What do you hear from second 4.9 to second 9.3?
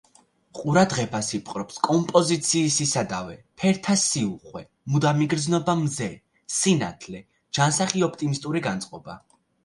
მუდამ იგრძნობა მზე, სინათლე, ჯანსაღი ოპტიმისტური განწყობა.